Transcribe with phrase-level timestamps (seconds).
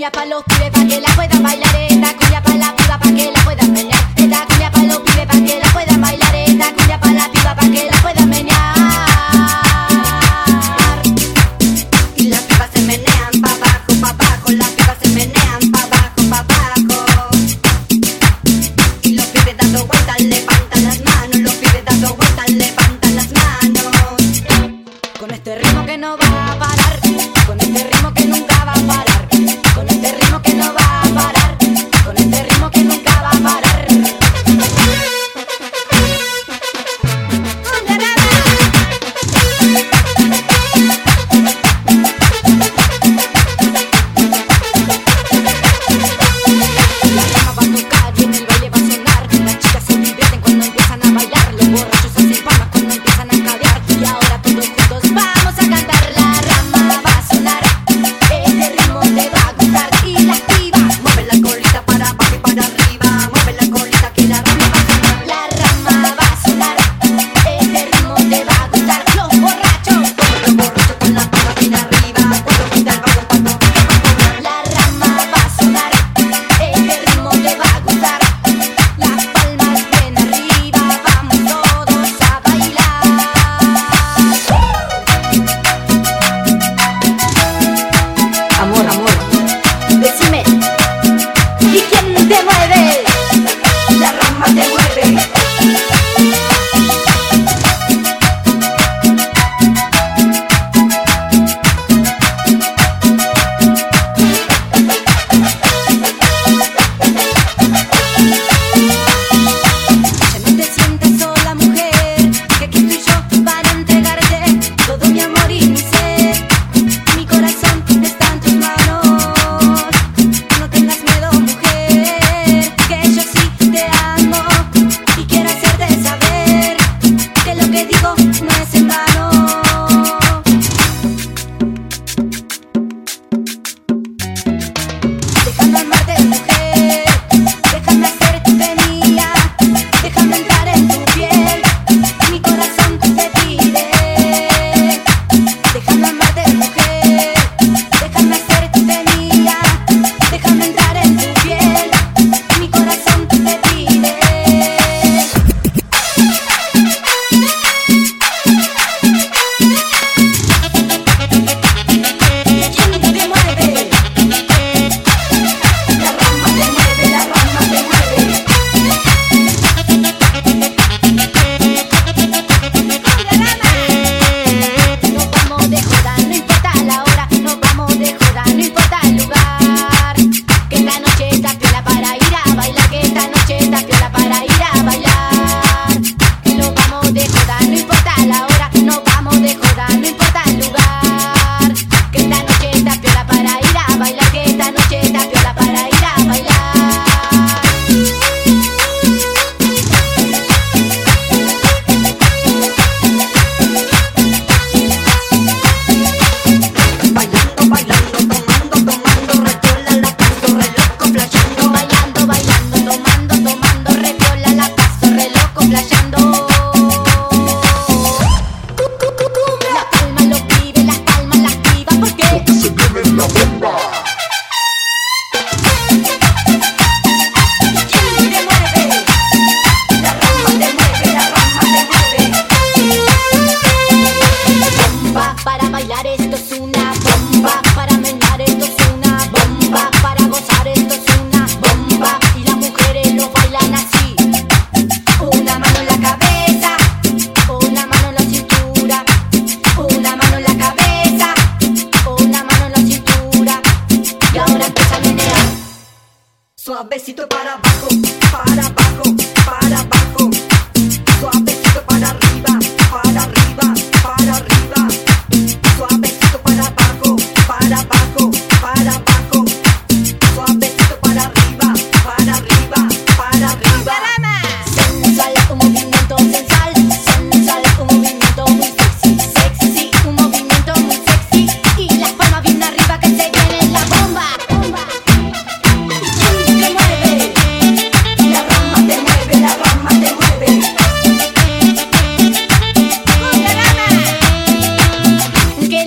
[0.00, 2.16] cumbia pa' los pibes pa' que la puedan bailar, esta.
[2.16, 3.39] Cumbia pa' la piba pa' que la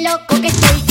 [0.03, 0.82] loco que estoy.